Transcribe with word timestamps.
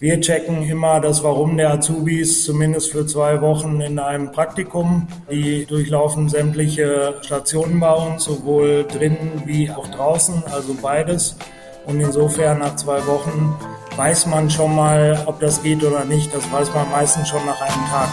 Wir 0.00 0.20
checken 0.20 0.62
immer 0.62 1.00
das 1.00 1.24
Warum 1.24 1.56
der 1.56 1.72
Azubis, 1.72 2.44
zumindest 2.44 2.92
für 2.92 3.04
zwei 3.04 3.40
Wochen 3.40 3.80
in 3.80 3.98
einem 3.98 4.30
Praktikum. 4.30 5.08
Die 5.28 5.66
durchlaufen 5.66 6.28
sämtliche 6.28 7.16
Stationen 7.22 7.80
bei 7.80 7.92
uns, 7.92 8.22
sowohl 8.22 8.84
drinnen 8.84 9.42
wie 9.44 9.68
auch 9.68 9.88
draußen, 9.88 10.44
also 10.52 10.76
beides. 10.80 11.36
Und 11.84 11.98
insofern 11.98 12.60
nach 12.60 12.76
zwei 12.76 13.04
Wochen 13.08 13.56
weiß 13.96 14.26
man 14.26 14.48
schon 14.48 14.76
mal, 14.76 15.20
ob 15.26 15.40
das 15.40 15.64
geht 15.64 15.82
oder 15.82 16.04
nicht. 16.04 16.32
Das 16.32 16.44
weiß 16.52 16.72
man 16.74 16.88
meistens 16.92 17.28
schon 17.28 17.44
nach 17.44 17.60
einem 17.60 17.84
Tag. 17.90 18.08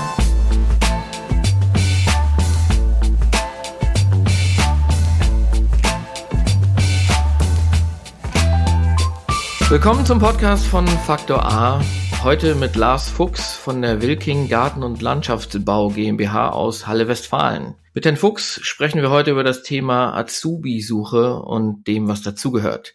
Willkommen 9.68 10.06
zum 10.06 10.20
Podcast 10.20 10.68
von 10.68 10.88
Faktor 10.88 11.44
A. 11.44 11.82
Heute 12.24 12.54
mit 12.54 12.76
Lars 12.76 13.10
Fuchs 13.10 13.56
von 13.56 13.82
der 13.82 14.00
Wilking 14.00 14.48
Garten- 14.48 14.84
und 14.84 15.02
Landschaftsbau 15.02 15.90
GmbH 15.90 16.50
aus 16.50 16.86
Halle 16.86 17.08
Westfalen. 17.08 17.74
Mit 17.96 18.06
Herrn 18.06 18.16
Fuchs 18.16 18.60
sprechen 18.62 19.02
wir 19.02 19.10
heute 19.10 19.32
über 19.32 19.44
das 19.44 19.64
Thema 19.64 20.16
Azubi-Suche 20.16 21.42
und 21.42 21.88
dem, 21.88 22.08
was 22.08 22.22
dazugehört. 22.22 22.94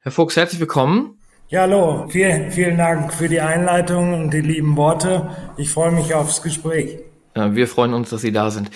Herr 0.00 0.10
Fuchs, 0.10 0.36
herzlich 0.36 0.58
willkommen. 0.58 1.18
Ja, 1.48 1.62
hallo. 1.62 2.08
Vielen, 2.08 2.50
vielen 2.50 2.78
Dank 2.78 3.12
für 3.12 3.28
die 3.28 3.42
Einleitung 3.42 4.14
und 4.14 4.30
die 4.30 4.40
lieben 4.40 4.78
Worte. 4.78 5.36
Ich 5.58 5.68
freue 5.68 5.92
mich 5.92 6.14
aufs 6.14 6.40
Gespräch. 6.40 7.00
Ja, 7.36 7.54
wir 7.54 7.68
freuen 7.68 7.92
uns, 7.92 8.08
dass 8.08 8.22
Sie 8.22 8.32
da 8.32 8.50
sind. 8.50 8.70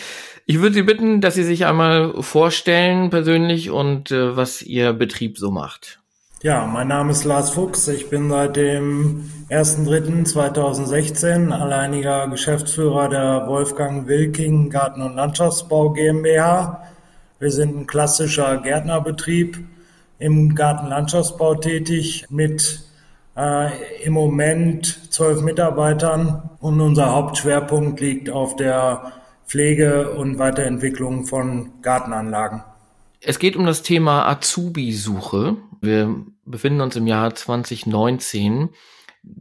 Ich 0.45 0.61
würde 0.61 0.75
Sie 0.75 0.83
bitten, 0.83 1.23
dass 1.23 1.37
Sie 1.37 1.45
sich 1.45 1.65
einmal 1.65 2.23
vorstellen 2.23 3.09
persönlich 3.09 3.71
und 3.71 4.11
äh, 4.11 4.37
was 4.37 4.61
Ihr 4.61 4.93
Betrieb 4.93 5.39
so 5.39 5.51
macht. 5.51 6.04
Ja, 6.45 6.65
mein 6.67 6.89
Name 6.89 7.13
ist 7.13 7.25
Lars 7.25 7.53
Fuchs. 7.53 7.89
Ich 7.89 8.11
bin 8.11 8.29
seit 8.29 8.57
dem 8.57 9.31
1.3.2016 9.49 11.51
alleiniger 11.51 12.29
Geschäftsführer 12.29 13.09
der 13.09 13.47
Wolfgang 13.47 14.07
Wilking 14.07 14.69
Garten- 14.69 15.01
und 15.01 15.17
Landschaftsbau 15.17 15.95
GmbH. 15.95 16.83
Wir 17.39 17.51
sind 17.51 17.75
ein 17.75 17.87
klassischer 17.87 18.59
Gärtnerbetrieb 18.59 19.59
im 20.19 20.55
Gartenlandschaftsbau 20.55 21.55
tätig 21.55 22.27
mit 22.29 22.85
äh, 23.39 23.71
im 24.03 24.13
Moment 24.13 25.15
zwölf 25.15 25.41
Mitarbeitern 25.41 26.51
und 26.61 26.79
unser 26.79 27.15
Hauptschwerpunkt 27.15 28.03
liegt 28.03 28.29
auf 28.29 28.55
der 28.57 29.13
Pflege 29.47 30.11
und 30.11 30.39
Weiterentwicklung 30.39 31.25
von 31.25 31.71
Gartenanlagen. 31.81 32.63
Es 33.23 33.39
geht 33.39 33.57
um 33.57 33.65
das 33.65 33.81
Thema 33.81 34.29
Azubi-Suche. 34.29 35.57
Wir 35.81 36.15
befinden 36.47 36.81
uns 36.81 36.97
im 36.97 37.07
Jahr 37.07 37.35
2019. 37.35 38.71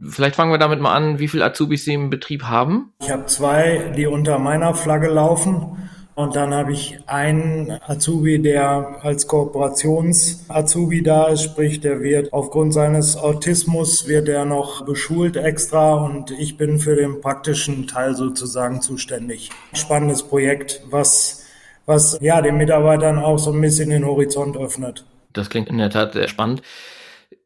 Vielleicht 0.08 0.36
fangen 0.36 0.50
wir 0.50 0.58
damit 0.58 0.80
mal 0.80 0.94
an, 0.94 1.18
wie 1.18 1.28
viele 1.28 1.44
Azubis 1.44 1.84
Sie 1.84 1.94
im 1.94 2.10
Betrieb 2.10 2.44
haben? 2.44 2.92
Ich 3.00 3.10
habe 3.10 3.26
zwei, 3.26 3.92
die 3.96 4.06
unter 4.06 4.38
meiner 4.38 4.74
Flagge 4.74 5.08
laufen. 5.08 5.76
Und 6.16 6.36
dann 6.36 6.54
habe 6.54 6.72
ich 6.72 7.00
einen 7.06 7.76
Azubi, 7.88 8.40
der 8.40 8.98
als 9.02 9.26
Kooperations-Azubi 9.26 11.02
da 11.02 11.26
ist, 11.26 11.42
sprich, 11.42 11.80
der 11.80 12.02
wird 12.02 12.32
aufgrund 12.32 12.72
seines 12.72 13.16
Autismus 13.16 14.06
wird 14.06 14.28
er 14.28 14.44
noch 14.44 14.84
beschult 14.84 15.36
extra 15.36 15.94
und 15.94 16.30
ich 16.30 16.56
bin 16.56 16.78
für 16.78 16.94
den 16.94 17.20
praktischen 17.20 17.88
Teil 17.88 18.14
sozusagen 18.14 18.80
zuständig. 18.80 19.50
Spannendes 19.72 20.22
Projekt, 20.22 20.82
was, 20.88 21.46
was 21.84 22.16
ja 22.20 22.40
den 22.42 22.58
Mitarbeitern 22.58 23.18
auch 23.18 23.38
so 23.38 23.52
ein 23.52 23.60
bisschen 23.60 23.90
den 23.90 24.06
Horizont 24.06 24.56
öffnet. 24.56 25.04
Das 25.32 25.50
klingt 25.50 25.68
in 25.68 25.78
der 25.78 25.90
Tat 25.90 26.12
sehr 26.12 26.28
spannend. 26.28 26.62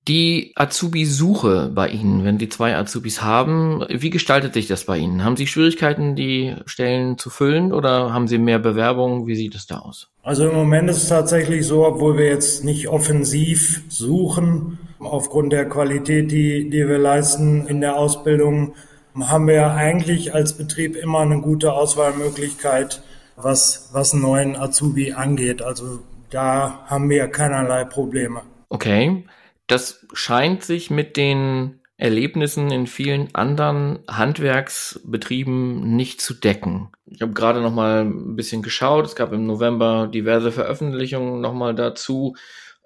Die 0.08 0.52
Azubi-Suche 0.54 1.70
bei 1.74 1.88
Ihnen, 1.88 2.24
wenn 2.24 2.38
Sie 2.38 2.48
zwei 2.48 2.74
Azubis 2.74 3.22
haben, 3.22 3.84
wie 3.90 4.08
gestaltet 4.08 4.54
sich 4.54 4.66
das 4.66 4.84
bei 4.84 4.96
Ihnen? 4.96 5.22
Haben 5.22 5.36
Sie 5.36 5.46
Schwierigkeiten, 5.46 6.16
die 6.16 6.56
Stellen 6.64 7.18
zu 7.18 7.28
füllen 7.28 7.74
oder 7.74 8.10
haben 8.10 8.26
Sie 8.26 8.38
mehr 8.38 8.58
Bewerbungen? 8.58 9.26
Wie 9.26 9.36
sieht 9.36 9.54
es 9.54 9.66
da 9.66 9.80
aus? 9.80 10.08
Also 10.22 10.48
im 10.48 10.54
Moment 10.54 10.88
ist 10.88 11.02
es 11.02 11.08
tatsächlich 11.10 11.66
so, 11.66 11.86
obwohl 11.86 12.16
wir 12.16 12.26
jetzt 12.26 12.64
nicht 12.64 12.88
offensiv 12.88 13.82
suchen, 13.90 14.78
aufgrund 14.98 15.52
der 15.52 15.68
Qualität, 15.68 16.32
die, 16.32 16.70
die 16.70 16.88
wir 16.88 16.98
leisten 16.98 17.66
in 17.66 17.82
der 17.82 17.98
Ausbildung, 17.98 18.74
haben 19.14 19.46
wir 19.46 19.72
eigentlich 19.72 20.34
als 20.34 20.54
Betrieb 20.56 20.96
immer 20.96 21.20
eine 21.20 21.42
gute 21.42 21.74
Auswahlmöglichkeit, 21.74 23.02
was, 23.36 23.90
was 23.92 24.14
einen 24.14 24.22
neuen 24.22 24.56
Azubi 24.56 25.12
angeht. 25.12 25.60
Also 25.60 25.98
da 26.30 26.84
haben 26.86 27.10
wir 27.10 27.28
keinerlei 27.28 27.84
Probleme. 27.84 28.40
Okay. 28.70 29.24
Das 29.68 30.06
scheint 30.14 30.64
sich 30.64 30.90
mit 30.90 31.16
den 31.16 31.80
Erlebnissen 31.98 32.70
in 32.70 32.86
vielen 32.86 33.34
anderen 33.34 33.98
Handwerksbetrieben 34.08 35.96
nicht 35.96 36.20
zu 36.20 36.32
decken. 36.32 36.88
Ich 37.06 37.20
habe 37.20 37.32
gerade 37.32 37.60
noch 37.60 37.72
mal 37.72 38.04
ein 38.04 38.34
bisschen 38.34 38.62
geschaut. 38.62 39.04
Es 39.04 39.16
gab 39.16 39.32
im 39.32 39.46
November 39.46 40.06
diverse 40.06 40.52
Veröffentlichungen 40.52 41.40
noch 41.40 41.54
mal 41.54 41.74
dazu, 41.74 42.34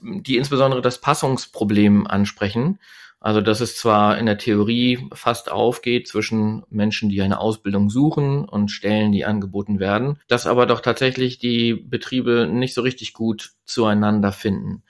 die 0.01 0.37
insbesondere 0.37 0.83
das 0.83 1.01
Passungsproblem 1.01 2.07
ansprechen. 2.07 2.79
Also, 3.21 3.41
dass 3.41 3.61
es 3.61 3.77
zwar 3.77 4.19
in 4.19 4.27
der 4.27 4.39
Theorie 4.39 5.09
fast 5.13 5.53
aufgeht 5.53 6.09
zwischen 6.09 6.65
Menschen, 6.71 7.09
die 7.09 7.23
eine 7.23 7.39
Ausbildung 7.39 7.89
suchen 7.89 8.45
und 8.45 8.73
Stellen, 8.73 9.13
die 9.13 9.25
angeboten 9.25 9.79
werden, 9.79 10.19
dass 10.27 10.49
aber 10.49 10.67
doch 10.67 10.81
tatsächlich 10.81 11.39
die 11.39 11.75
Betriebe 11.75 12.49
nicht 12.51 12.75
so 12.75 12.81
richtig 12.81 13.13
gut 13.13 13.53
zueinander 13.65 14.33
finden. 14.33 14.83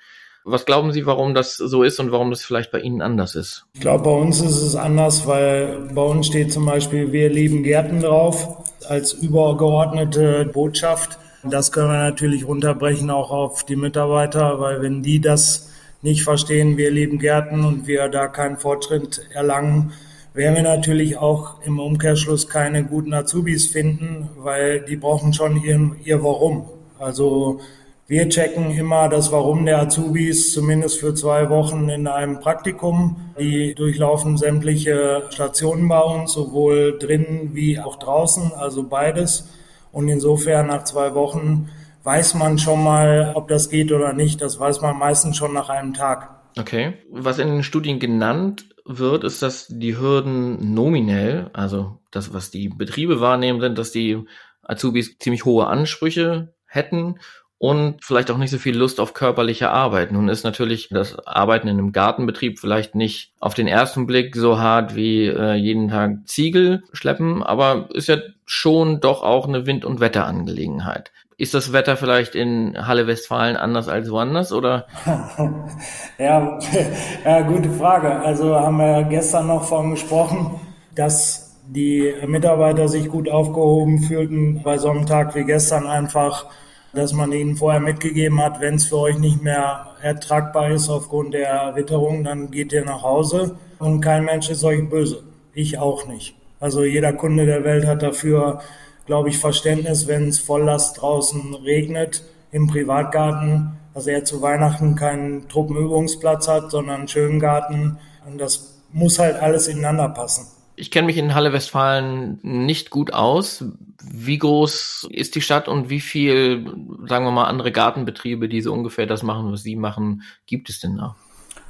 Was 0.45 0.67
glauben 0.67 0.93
Sie, 0.93 1.07
warum 1.07 1.35
das 1.35 1.57
so 1.57 1.85
ist 1.85 2.01
und 2.01 2.11
warum 2.11 2.31
das 2.31 2.43
vielleicht 2.43 2.73
bei 2.73 2.81
Ihnen 2.81 3.01
anders 3.01 3.37
ist? 3.37 3.65
Ich 3.75 3.81
glaube, 3.81 4.05
bei 4.05 4.11
uns 4.11 4.41
ist 4.41 4.61
es 4.61 4.75
anders, 4.75 5.27
weil 5.27 5.89
bei 5.95 6.03
uns 6.03 6.27
steht 6.27 6.53
zum 6.53 6.67
Beispiel, 6.67 7.13
wir 7.13 7.31
lieben 7.31 7.63
Gärten 7.63 8.01
drauf 8.01 8.65
als 8.89 9.13
übergeordnete 9.13 10.51
Botschaft. 10.53 11.19
Das 11.45 11.71
können 11.71 11.91
wir 11.91 11.99
natürlich 11.99 12.47
runterbrechen 12.47 13.11
auch 13.11 13.31
auf 13.31 13.65
die 13.65 13.77
Mitarbeiter, 13.77 14.59
weil 14.59 14.83
wenn 14.83 15.03
die 15.03 15.21
das 15.21 15.71
nicht 16.03 16.25
verstehen, 16.25 16.77
wir 16.77 16.91
lieben 16.91 17.19
Gärten 17.21 17.65
und 17.65 17.87
wir 17.87 18.09
da 18.09 18.27
keinen 18.27 18.57
Fortschritt 18.57 19.23
erlangen, 19.33 19.93
werden 20.35 20.57
wir 20.57 20.63
natürlich 20.63 21.19
auch 21.19 21.63
im 21.65 21.79
Umkehrschluss 21.79 22.49
keine 22.49 22.85
guten 22.85 23.15
Azubis 23.15 23.67
finden, 23.67 24.29
weil 24.39 24.81
die 24.81 24.97
brauchen 24.97 25.33
schon 25.33 25.63
ihr, 25.63 25.93
ihr 26.05 26.25
Warum. 26.25 26.69
Also 26.99 27.61
wir 28.09 28.29
checken 28.29 28.71
immer 28.73 29.09
das 29.09 29.31
Warum 29.33 29.65
der 29.65 29.81
Azubis, 29.81 30.53
zumindest 30.53 30.99
für 30.99 31.15
zwei 31.15 31.49
Wochen 31.49 31.89
in 31.89 32.07
einem 32.07 32.41
Praktikum. 32.41 33.33
Die 33.39 33.75
durchlaufen 33.75 34.37
sämtliche 34.37 35.23
Stationen 35.31 35.89
bei 35.89 36.01
uns, 36.01 36.33
sowohl 36.33 36.99
drinnen 36.99 37.55
wie 37.55 37.79
auch 37.79 37.97
draußen, 37.97 38.53
also 38.55 38.83
beides. 38.83 39.49
Und 39.93 40.09
insofern 40.09 40.67
nach 40.67 40.85
zwei 40.85 41.15
Wochen 41.15 41.71
weiß 42.03 42.35
man 42.35 42.59
schon 42.59 42.83
mal, 42.83 43.33
ob 43.35 43.49
das 43.49 43.71
geht 43.71 43.93
oder 43.93 44.13
nicht. 44.13 44.41
Das 44.41 44.59
weiß 44.59 44.81
man 44.81 44.99
meistens 44.99 45.37
schon 45.37 45.55
nach 45.55 45.69
einem 45.69 45.95
Tag. 45.95 46.31
Okay. 46.59 46.95
Was 47.11 47.39
in 47.39 47.49
den 47.49 47.63
Studien 47.63 47.99
genannt 48.01 48.67
wird, 48.85 49.25
ist, 49.25 49.43
dass 49.43 49.69
die 49.69 49.97
Hürden 49.97 50.75
nominell, 50.75 51.51
also 51.53 52.01
das, 52.11 52.35
was 52.35 52.51
die 52.51 52.69
Betriebe 52.69 53.21
wahrnehmen, 53.21 53.61
sind, 53.61 53.79
dass 53.79 53.93
die 53.93 54.25
Azubis 54.63 55.17
ziemlich 55.19 55.45
hohe 55.45 55.67
Ansprüche 55.67 56.55
hätten 56.67 57.17
und 57.63 58.05
vielleicht 58.05 58.33
auch 58.33 58.39
nicht 58.39 58.51
so 58.51 58.59
viel 58.59 58.77
Lust 58.77 58.99
auf 58.99 59.15
körperliche 59.15 59.71
Arbeit. 59.71 60.11
Nun 60.11 60.29
ist 60.29 60.43
natürlich 60.43 60.89
das 60.89 61.25
Arbeiten 61.29 61.69
in 61.69 61.79
einem 61.79 61.93
Gartenbetrieb 61.93 62.59
vielleicht 62.59 62.97
nicht 62.97 63.35
auf 63.39 63.55
den 63.55 63.69
ersten 63.69 64.09
Blick 64.09 64.35
so 64.35 64.59
hart 64.59 64.97
wie 64.97 65.29
äh, 65.29 65.55
jeden 65.55 65.87
Tag 65.87 66.27
Ziegel 66.27 66.83
schleppen, 66.93 67.41
aber 67.41 67.89
ist 67.95 68.09
ja 68.09 68.17
schon 68.47 68.99
doch 68.99 69.23
auch 69.23 69.47
eine 69.47 69.65
Wind- 69.65 69.85
und 69.85 70.01
Wetterangelegenheit. 70.01 71.13
Ist 71.37 71.55
das 71.55 71.73
Wetter 71.73 71.97
vielleicht 71.97 72.35
in 72.35 72.77
Halle 72.85 73.07
Westfalen 73.07 73.57
anders 73.57 73.87
als 73.87 74.11
woanders 74.11 74.53
oder? 74.53 74.89
ja, 76.19 76.59
ja, 77.25 77.41
gute 77.43 77.71
Frage. 77.71 78.11
Also 78.23 78.57
haben 78.57 78.79
wir 78.79 79.05
gestern 79.05 79.47
noch 79.47 79.63
von 79.63 79.93
gesprochen, 79.93 80.59
dass 80.97 81.61
die 81.69 82.13
Mitarbeiter 82.27 82.89
sich 82.89 83.09
gut 83.09 83.29
aufgehoben 83.29 84.01
fühlten 84.01 84.63
bei 84.65 84.79
so 84.79 84.91
einem 84.91 85.07
Tag 85.07 85.37
wie 85.37 85.45
gestern 85.45 85.87
einfach 85.87 86.47
dass 86.93 87.13
man 87.13 87.33
ihnen 87.33 87.57
vorher 87.57 87.81
mitgegeben 87.81 88.41
hat, 88.41 88.61
wenn 88.61 88.75
es 88.75 88.87
für 88.87 88.99
euch 88.99 89.19
nicht 89.19 89.43
mehr 89.43 89.87
ertragbar 90.03 90.71
ist 90.71 90.89
aufgrund 90.89 91.35
der 91.35 91.73
Witterung, 91.75 92.25
dann 92.25 92.51
geht 92.51 92.73
ihr 92.73 92.85
nach 92.85 93.03
Hause 93.03 93.57
und 93.79 94.01
kein 94.01 94.25
Mensch 94.25 94.51
ist 94.51 94.65
euch 94.65 94.89
böse. 94.89 95.23
Ich 95.55 95.79
auch 95.79 96.07
nicht. 96.07 96.35
Also 96.61 96.85
jeder 96.85 97.13
Kunde 97.13 97.47
der 97.47 97.65
Welt 97.65 97.87
hat 97.87 98.03
dafür, 98.03 98.61
glaube 99.07 99.31
ich, 99.31 99.39
Verständnis, 99.39 100.07
wenn 100.07 100.29
es 100.29 100.39
Volllast 100.39 101.01
draußen 101.01 101.55
regnet 101.55 102.25
im 102.53 102.69
Privatgarten, 102.69 103.79
dass 103.95 104.07
er 104.07 104.25
zu 104.25 104.43
Weihnachten 104.43 104.95
keinen 104.95 105.49
Truppenübungsplatz 105.49 106.49
hat, 106.49 106.71
sondern 106.71 107.01
einen 107.01 107.09
schönen 107.09 107.41
Garten. 107.41 107.99
Und 108.27 108.39
das 108.41 108.81
muss 108.93 109.19
halt 109.19 109.37
alles 109.37 109.67
ineinander 109.67 110.09
passen. 110.09 110.47
Ich 110.75 110.91
kenne 110.91 111.07
mich 111.07 111.19
in 111.19 111.35
Halle 111.35 111.53
Westfalen 111.53 112.39
nicht 112.43 112.91
gut 112.91 113.13
aus. 113.13 113.65
Wie 114.11 114.39
groß 114.39 115.09
ist 115.11 115.35
die 115.35 115.41
Stadt 115.41 115.69
und 115.69 115.91
wie 115.91 116.01
viel, 116.01 116.67
sagen 117.07 117.25
wir 117.25 117.31
mal, 117.31 117.45
andere 117.45 117.73
Gartenbetriebe, 117.73 118.49
die 118.49 118.63
so 118.63 118.73
ungefähr 118.73 119.07
das 119.07 119.23
machen, 119.23 119.53
was 119.53 119.63
Sie 119.63 119.77
machen, 119.77 120.23
gibt 120.47 120.71
es 120.71 120.81
denn 120.81 120.97
da? 120.97 121.15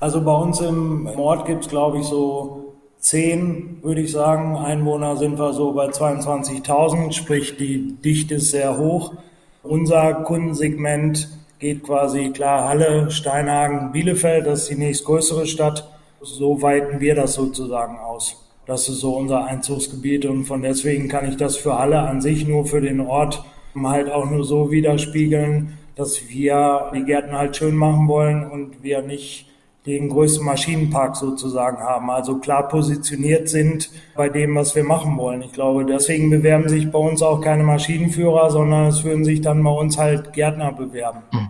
Also 0.01 0.23
bei 0.23 0.35
uns 0.35 0.61
im 0.61 1.07
Ort 1.07 1.47
gibt 1.47 1.65
es, 1.65 1.69
glaube 1.69 1.99
ich, 1.99 2.05
so 2.05 2.75
10, 2.99 3.83
würde 3.83 4.01
ich 4.01 4.13
sagen. 4.13 4.57
Einwohner 4.57 5.17
sind 5.17 5.39
wir 5.39 5.53
so 5.53 5.73
bei 5.73 5.89
22.000, 5.89 7.13
sprich 7.13 7.57
die 7.57 7.97
Dichte 8.05 8.37
ist 8.37 8.51
sehr 8.51 8.79
hoch. 8.79 9.15
Unser 9.63 10.15
Kundensegment 10.25 11.29
geht 11.59 11.85
quasi 11.85 12.31
klar 12.31 12.69
Halle, 12.69 13.11
Steinhagen, 13.11 13.93
Bielefeld, 13.93 14.47
das 14.47 14.63
ist 14.63 14.71
die 14.71 14.77
nächstgrößere 14.77 15.47
Stadt. 15.47 15.89
So 16.21 16.63
weiten 16.63 17.01
wir 17.01 17.15
das 17.15 17.35
sozusagen 17.35 17.99
aus. 17.99 18.42
Das 18.67 18.89
ist 18.89 19.01
so 19.01 19.17
unser 19.17 19.45
Einzugsgebiet 19.45 20.25
und 20.25 20.45
von 20.45 20.63
deswegen 20.63 21.09
kann 21.09 21.29
ich 21.29 21.37
das 21.37 21.57
für 21.57 21.79
Halle 21.79 22.01
an 22.01 22.21
sich 22.21 22.47
nur 22.47 22.67
für 22.67 22.81
den 22.81 23.01
Ort 23.01 23.45
halt 23.75 24.11
auch 24.11 24.31
nur 24.31 24.45
so 24.45 24.71
widerspiegeln, 24.71 25.79
dass 25.97 26.29
wir 26.29 26.91
die 26.95 27.05
Gärten 27.05 27.33
halt 27.33 27.57
schön 27.57 27.75
machen 27.75 28.09
wollen 28.09 28.49
und 28.51 28.83
wir 28.83 29.03
nicht 29.03 29.49
den 29.87 30.09
größten 30.09 30.47
Maschinenpark 30.47 31.17
sozusagen 31.17 31.79
haben, 31.79 32.09
also 32.09 32.39
klar 32.39 32.69
positioniert 32.69 33.49
sind 33.49 33.91
bei 34.15 34.29
dem, 34.29 34.55
was 34.55 34.77
wir 34.77 34.85
machen 34.85 35.17
wollen. 35.17 35.43
Ich 35.43 35.53
glaube, 35.53 35.85
deswegen 35.85 36.31
bewerben 36.31 36.69
sich 36.69 36.91
bei 36.91 36.99
uns 36.99 37.21
auch 37.21 37.41
keine 37.41 37.65
Maschinenführer, 37.65 38.51
sondern 38.51 38.87
es 38.87 39.03
würden 39.03 39.25
sich 39.25 39.41
dann 39.41 39.63
bei 39.65 39.73
uns 39.73 39.99
halt 39.99 40.33
Gärtner 40.33 40.73
bewerben. 40.73 41.23
Mhm. 41.33 41.49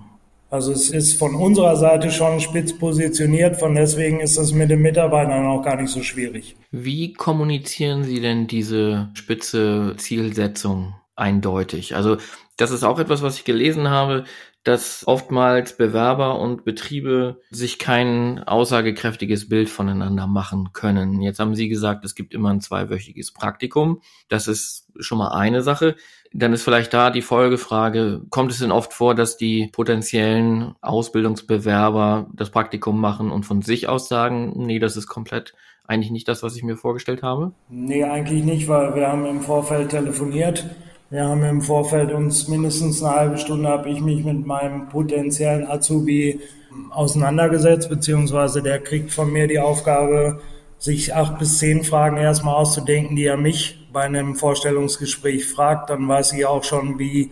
Also 0.52 0.70
es 0.70 0.90
ist 0.90 1.18
von 1.18 1.34
unserer 1.34 1.76
Seite 1.76 2.10
schon 2.10 2.38
spitz 2.38 2.76
positioniert, 2.76 3.58
von 3.58 3.74
deswegen 3.74 4.20
ist 4.20 4.36
das 4.36 4.52
mit 4.52 4.68
den 4.68 4.82
Mitarbeitern 4.82 5.46
auch 5.46 5.62
gar 5.62 5.80
nicht 5.80 5.90
so 5.90 6.02
schwierig. 6.02 6.56
Wie 6.70 7.14
kommunizieren 7.14 8.04
Sie 8.04 8.20
denn 8.20 8.48
diese 8.48 9.08
spitze 9.14 9.94
Zielsetzung 9.96 10.94
eindeutig? 11.16 11.96
Also 11.96 12.18
das 12.58 12.70
ist 12.70 12.84
auch 12.84 12.98
etwas, 12.98 13.22
was 13.22 13.38
ich 13.38 13.44
gelesen 13.44 13.88
habe, 13.88 14.24
dass 14.64 15.06
oftmals 15.06 15.76
Bewerber 15.76 16.38
und 16.38 16.64
Betriebe 16.64 17.40
sich 17.50 17.78
kein 17.78 18.38
aussagekräftiges 18.44 19.48
Bild 19.48 19.68
voneinander 19.68 20.26
machen 20.26 20.72
können. 20.72 21.20
Jetzt 21.20 21.40
haben 21.40 21.54
Sie 21.54 21.68
gesagt, 21.68 22.04
es 22.04 22.14
gibt 22.14 22.32
immer 22.32 22.50
ein 22.50 22.60
zweiwöchiges 22.60 23.32
Praktikum. 23.32 24.00
Das 24.28 24.46
ist 24.46 24.86
schon 25.00 25.18
mal 25.18 25.32
eine 25.32 25.62
Sache. 25.62 25.96
Dann 26.32 26.52
ist 26.52 26.62
vielleicht 26.62 26.94
da 26.94 27.10
die 27.10 27.22
Folgefrage, 27.22 28.22
kommt 28.30 28.52
es 28.52 28.60
denn 28.60 28.70
oft 28.70 28.92
vor, 28.92 29.14
dass 29.14 29.36
die 29.36 29.68
potenziellen 29.72 30.74
Ausbildungsbewerber 30.80 32.30
das 32.32 32.50
Praktikum 32.50 33.00
machen 33.00 33.30
und 33.30 33.44
von 33.44 33.62
sich 33.62 33.88
aus 33.88 34.08
sagen, 34.08 34.52
nee, 34.56 34.78
das 34.78 34.96
ist 34.96 35.08
komplett 35.08 35.54
eigentlich 35.84 36.12
nicht 36.12 36.28
das, 36.28 36.42
was 36.42 36.56
ich 36.56 36.62
mir 36.62 36.76
vorgestellt 36.76 37.22
habe? 37.22 37.52
Nee, 37.68 38.04
eigentlich 38.04 38.44
nicht, 38.44 38.68
weil 38.68 38.94
wir 38.94 39.08
haben 39.08 39.26
im 39.26 39.40
Vorfeld 39.40 39.90
telefoniert 39.90 40.64
wir 41.12 41.26
haben 41.26 41.44
im 41.44 41.60
Vorfeld 41.60 42.10
uns 42.10 42.48
mindestens 42.48 43.02
eine 43.02 43.14
halbe 43.14 43.38
Stunde 43.38 43.68
habe 43.68 43.90
ich 43.90 44.00
mich 44.00 44.24
mit 44.24 44.46
meinem 44.46 44.88
potenziellen 44.88 45.66
Azubi 45.66 46.40
auseinandergesetzt, 46.88 47.90
beziehungsweise 47.90 48.62
der 48.62 48.78
kriegt 48.78 49.12
von 49.12 49.30
mir 49.30 49.46
die 49.46 49.58
Aufgabe, 49.58 50.40
sich 50.78 51.14
acht 51.14 51.38
bis 51.38 51.58
zehn 51.58 51.84
Fragen 51.84 52.16
erstmal 52.16 52.54
auszudenken, 52.54 53.14
die 53.14 53.26
er 53.26 53.36
mich 53.36 53.86
bei 53.92 54.04
einem 54.04 54.36
Vorstellungsgespräch 54.36 55.44
fragt. 55.46 55.90
Dann 55.90 56.08
weiß 56.08 56.32
ich 56.32 56.46
auch 56.46 56.64
schon, 56.64 56.98
wie, 56.98 57.30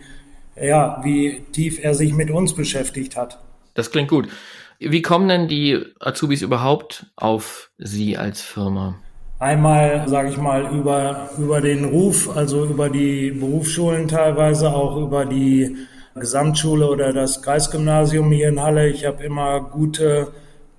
ja, 0.55 1.01
wie 1.03 1.41
tief 1.51 1.83
er 1.83 1.95
sich 1.95 2.13
mit 2.13 2.29
uns 2.29 2.53
beschäftigt 2.53 3.17
hat. 3.17 3.39
Das 3.73 3.89
klingt 3.89 4.09
gut. 4.09 4.29
Wie 4.77 5.01
kommen 5.01 5.27
denn 5.27 5.47
die 5.47 5.83
Azubis 5.99 6.43
überhaupt 6.43 7.07
auf 7.15 7.71
Sie 7.79 8.15
als 8.15 8.41
Firma? 8.41 8.99
Einmal, 9.41 10.03
sage 10.07 10.29
ich 10.29 10.37
mal, 10.37 10.67
über, 10.67 11.31
über 11.39 11.61
den 11.61 11.85
Ruf, 11.85 12.29
also 12.37 12.63
über 12.63 12.91
die 12.91 13.31
Berufsschulen 13.31 14.07
teilweise, 14.07 14.71
auch 14.71 14.97
über 14.97 15.25
die 15.25 15.77
Gesamtschule 16.13 16.87
oder 16.87 17.11
das 17.11 17.41
Kreisgymnasium 17.41 18.31
hier 18.31 18.49
in 18.49 18.61
Halle. 18.61 18.87
Ich 18.89 19.03
habe 19.03 19.23
immer 19.23 19.59
gute 19.61 20.27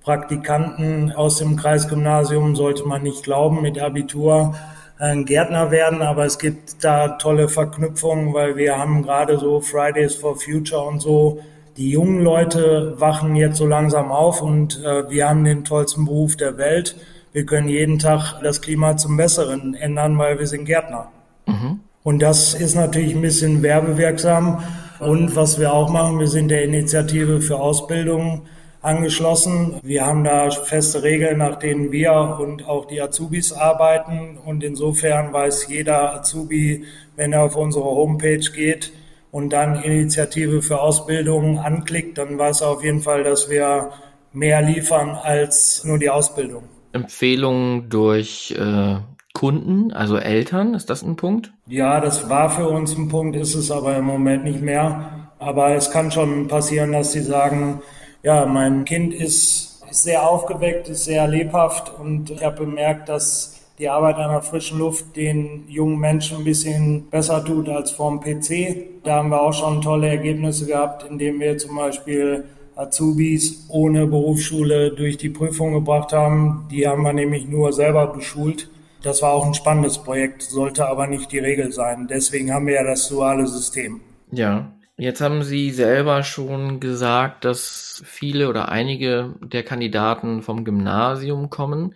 Praktikanten 0.01 1.11
aus 1.11 1.39
dem 1.39 1.57
Kreisgymnasium, 1.57 2.55
sollte 2.55 2.87
man 2.87 3.03
nicht 3.03 3.25
glauben, 3.25 3.61
mit 3.61 3.81
Abitur 3.81 4.55
ein 4.97 5.25
Gärtner 5.25 5.69
werden, 5.69 6.01
aber 6.01 6.23
es 6.23 6.39
gibt 6.39 6.85
da 6.85 7.17
tolle 7.17 7.49
Verknüpfungen, 7.49 8.33
weil 8.33 8.55
wir 8.55 8.77
haben 8.77 9.03
gerade 9.03 9.39
so 9.39 9.59
Fridays 9.59 10.15
for 10.15 10.37
Future 10.37 10.83
und 10.83 11.01
so. 11.01 11.39
Die 11.75 11.89
jungen 11.89 12.23
Leute 12.23 12.93
wachen 12.97 13.35
jetzt 13.35 13.57
so 13.57 13.67
langsam 13.67 14.09
auf 14.09 14.41
und 14.41 14.81
äh, 14.85 15.09
wir 15.09 15.27
haben 15.27 15.43
den 15.43 15.65
tollsten 15.65 16.05
Beruf 16.05 16.37
der 16.37 16.57
Welt 16.57 16.95
wir 17.33 17.45
können 17.45 17.67
jeden 17.67 17.99
Tag 17.99 18.39
das 18.41 18.61
Klima 18.61 18.95
zum 18.95 19.17
Besseren 19.17 19.73
ändern, 19.73 20.17
weil 20.17 20.39
wir 20.39 20.47
sind 20.47 20.65
Gärtner. 20.65 21.11
Mhm. 21.47 21.79
Und 22.03 22.21
das 22.21 22.53
ist 22.53 22.75
natürlich 22.75 23.15
ein 23.15 23.21
bisschen 23.21 23.63
werbewirksam. 23.63 24.63
Und 24.99 25.35
was 25.35 25.59
wir 25.59 25.73
auch 25.73 25.89
machen, 25.89 26.19
wir 26.19 26.27
sind 26.27 26.49
der 26.49 26.63
Initiative 26.63 27.41
für 27.41 27.57
Ausbildung 27.57 28.43
angeschlossen. 28.81 29.79
Wir 29.81 30.05
haben 30.05 30.23
da 30.23 30.51
feste 30.51 31.01
Regeln, 31.01 31.39
nach 31.39 31.57
denen 31.57 31.91
wir 31.91 32.37
und 32.39 32.67
auch 32.67 32.85
die 32.85 33.01
Azubis 33.01 33.51
arbeiten. 33.51 34.37
Und 34.37 34.63
insofern 34.63 35.33
weiß 35.33 35.67
jeder 35.69 36.13
Azubi, 36.13 36.85
wenn 37.15 37.33
er 37.33 37.43
auf 37.43 37.55
unsere 37.55 37.85
Homepage 37.85 38.51
geht 38.53 38.91
und 39.31 39.51
dann 39.51 39.81
Initiative 39.81 40.61
für 40.61 40.81
Ausbildung 40.81 41.57
anklickt, 41.57 42.17
dann 42.17 42.37
weiß 42.37 42.61
er 42.61 42.69
auf 42.69 42.83
jeden 42.83 43.01
Fall, 43.01 43.23
dass 43.23 43.49
wir 43.49 43.91
mehr 44.33 44.61
liefern 44.61 45.11
als 45.11 45.83
nur 45.83 45.97
die 45.97 46.09
Ausbildung. 46.09 46.63
Empfehlungen 46.93 47.89
durch 47.89 48.55
äh, 48.57 48.95
Kunden, 49.33 49.91
also 49.91 50.17
Eltern, 50.17 50.73
ist 50.75 50.89
das 50.89 51.01
ein 51.01 51.15
Punkt? 51.15 51.51
Ja, 51.67 51.99
das 51.99 52.29
war 52.29 52.49
für 52.49 52.69
uns 52.69 52.95
ein 52.95 53.09
Punkt, 53.09 53.35
ist 53.35 53.55
es 53.55 53.71
aber 53.71 53.97
im 53.97 54.05
Moment 54.05 54.43
nicht 54.43 54.61
mehr. 54.61 55.31
Aber 55.39 55.75
es 55.75 55.91
kann 55.91 56.11
schon 56.11 56.47
passieren, 56.47 56.93
dass 56.93 57.11
sie 57.11 57.21
sagen, 57.21 57.81
ja, 58.21 58.45
mein 58.45 58.85
Kind 58.85 59.13
ist, 59.13 59.83
ist 59.89 60.03
sehr 60.03 60.27
aufgeweckt, 60.27 60.87
ist 60.87 61.05
sehr 61.05 61.27
lebhaft 61.27 61.91
und 61.99 62.29
ich 62.29 62.43
habe 62.43 62.65
bemerkt, 62.65 63.09
dass 63.09 63.59
die 63.79 63.89
Arbeit 63.89 64.17
an 64.17 64.31
der 64.31 64.41
frischen 64.41 64.77
Luft 64.79 65.15
den 65.15 65.67
jungen 65.67 65.97
Menschen 65.97 66.37
ein 66.37 66.43
bisschen 66.43 67.09
besser 67.09 67.43
tut 67.43 67.67
als 67.67 67.91
vorm 67.91 68.21
PC. 68.21 69.01
Da 69.03 69.15
haben 69.15 69.29
wir 69.29 69.41
auch 69.41 69.53
schon 69.53 69.81
tolle 69.81 70.07
Ergebnisse 70.07 70.67
gehabt, 70.67 71.05
indem 71.09 71.39
wir 71.39 71.57
zum 71.57 71.75
Beispiel 71.75 72.45
Azubis 72.75 73.65
ohne 73.69 74.07
Berufsschule 74.07 74.91
durch 74.91 75.17
die 75.17 75.29
Prüfung 75.29 75.73
gebracht 75.73 76.13
haben. 76.13 76.67
Die 76.71 76.87
haben 76.87 77.03
wir 77.03 77.13
nämlich 77.13 77.47
nur 77.47 77.73
selber 77.73 78.07
beschult. 78.07 78.69
Das 79.01 79.21
war 79.21 79.33
auch 79.33 79.45
ein 79.45 79.53
spannendes 79.53 79.97
Projekt, 79.97 80.43
sollte 80.43 80.87
aber 80.87 81.07
nicht 81.07 81.31
die 81.31 81.39
Regel 81.39 81.71
sein. 81.71 82.07
Deswegen 82.09 82.53
haben 82.53 82.67
wir 82.67 82.75
ja 82.75 82.83
das 82.83 83.09
duale 83.09 83.47
System. 83.47 84.01
Ja. 84.31 84.71
Jetzt 84.95 85.21
haben 85.21 85.41
Sie 85.41 85.71
selber 85.71 86.21
schon 86.21 86.79
gesagt, 86.79 87.45
dass 87.45 88.03
viele 88.05 88.47
oder 88.47 88.69
einige 88.69 89.33
der 89.41 89.63
Kandidaten 89.63 90.43
vom 90.43 90.63
Gymnasium 90.63 91.49
kommen. 91.49 91.95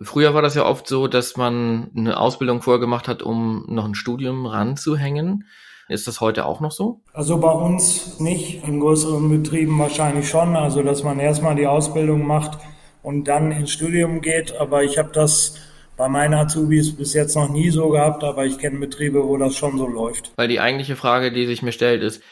Früher 0.00 0.32
war 0.32 0.42
das 0.42 0.54
ja 0.54 0.64
oft 0.64 0.86
so, 0.86 1.08
dass 1.08 1.36
man 1.36 1.90
eine 1.94 2.18
Ausbildung 2.18 2.62
vorgemacht 2.62 3.06
hat, 3.06 3.22
um 3.22 3.66
noch 3.68 3.84
ein 3.84 3.94
Studium 3.94 4.46
ranzuhängen. 4.46 5.44
Ist 5.88 6.06
das 6.06 6.20
heute 6.20 6.44
auch 6.44 6.60
noch 6.60 6.72
so? 6.72 7.00
Also 7.14 7.38
bei 7.38 7.50
uns 7.50 8.20
nicht, 8.20 8.66
in 8.66 8.78
größeren 8.78 9.28
Betrieben 9.30 9.78
wahrscheinlich 9.78 10.28
schon. 10.28 10.54
Also 10.54 10.82
dass 10.82 11.02
man 11.02 11.18
erstmal 11.18 11.56
die 11.56 11.66
Ausbildung 11.66 12.26
macht 12.26 12.58
und 13.02 13.24
dann 13.24 13.52
ins 13.52 13.70
Studium 13.70 14.20
geht. 14.20 14.54
Aber 14.56 14.84
ich 14.84 14.98
habe 14.98 15.10
das 15.12 15.56
bei 15.96 16.08
meinen 16.08 16.34
Azubis 16.34 16.94
bis 16.94 17.14
jetzt 17.14 17.34
noch 17.34 17.48
nie 17.48 17.70
so 17.70 17.88
gehabt, 17.88 18.22
aber 18.22 18.44
ich 18.44 18.58
kenne 18.58 18.78
Betriebe, 18.78 19.26
wo 19.26 19.36
das 19.38 19.56
schon 19.56 19.78
so 19.78 19.86
läuft. 19.86 20.30
Weil 20.36 20.48
die 20.48 20.60
eigentliche 20.60 20.94
Frage, 20.94 21.32
die 21.32 21.46
sich 21.46 21.62
mir 21.62 21.72
stellt, 21.72 22.02
ist, 22.02 22.22